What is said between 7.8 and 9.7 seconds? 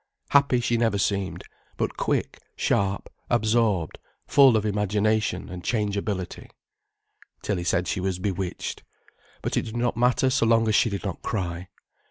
she was bewitched. But it